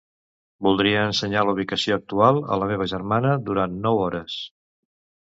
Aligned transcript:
Voldria 0.67 1.01
ensenyar 1.09 1.43
la 1.49 1.53
ubicació 1.57 1.97
actual 2.01 2.39
a 2.55 2.57
la 2.63 2.71
meva 2.71 2.87
germana 2.95 3.35
durant 3.51 3.77
nou 3.85 4.01
hores. 4.07 4.39